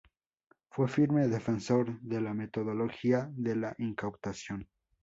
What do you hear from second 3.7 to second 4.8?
incautación".